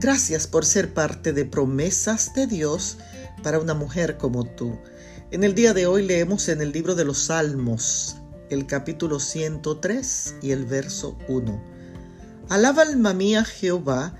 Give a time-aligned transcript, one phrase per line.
[0.00, 2.98] Gracias por ser parte de promesas de Dios
[3.42, 4.78] para una mujer como tú.
[5.32, 8.16] En el día de hoy leemos en el libro de los Salmos,
[8.48, 11.60] el capítulo 103 y el verso 1.
[12.48, 14.14] Alaba alma mía Jehová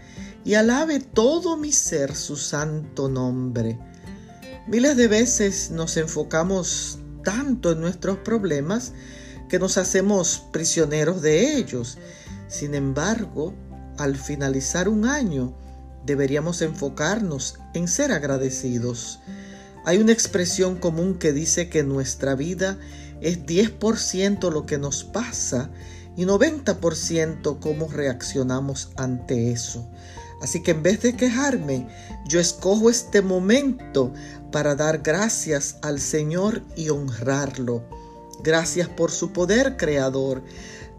[0.44, 3.78] y alabe todo mi ser su santo nombre.
[4.66, 8.94] Miles de veces nos enfocamos tanto en nuestros problemas
[9.48, 11.98] que nos hacemos prisioneros de ellos.
[12.48, 13.54] Sin embargo,
[13.96, 15.54] al finalizar un año,
[16.08, 19.20] deberíamos enfocarnos en ser agradecidos.
[19.84, 22.78] Hay una expresión común que dice que nuestra vida
[23.20, 25.70] es 10% lo que nos pasa
[26.16, 29.86] y 90% cómo reaccionamos ante eso.
[30.40, 31.86] Así que en vez de quejarme,
[32.26, 34.12] yo escojo este momento
[34.50, 37.84] para dar gracias al Señor y honrarlo.
[38.42, 40.42] Gracias por su poder creador.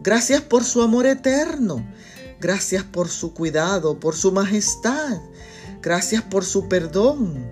[0.02, 1.84] Gracias por su amor eterno.
[2.40, 5.18] Gracias por su cuidado, por su majestad.
[5.82, 7.46] Gracias por su perdón.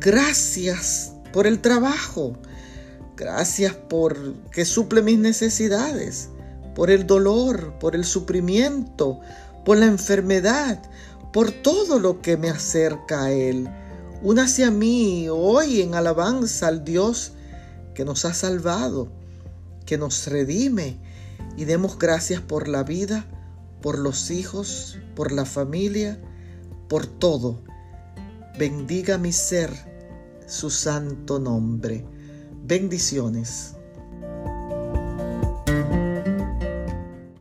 [0.00, 2.34] Gracias por el trabajo.
[3.16, 6.28] Gracias por que suple mis necesidades,
[6.74, 9.20] por el dolor, por el sufrimiento,
[9.64, 10.82] por la enfermedad,
[11.32, 13.66] por todo lo que me acerca a Él.
[14.22, 17.32] Únase a mí hoy en alabanza al Dios
[17.94, 19.08] que nos ha salvado,
[19.86, 20.98] que nos redime
[21.56, 23.24] y demos gracias por la vida
[23.86, 26.20] por los hijos, por la familia,
[26.88, 27.62] por todo.
[28.58, 29.70] Bendiga mi ser
[30.48, 32.04] su santo nombre.
[32.64, 33.75] Bendiciones.